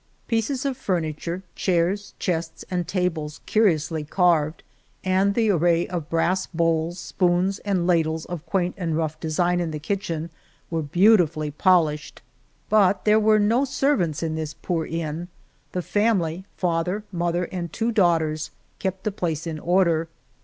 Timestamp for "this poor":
14.33-14.87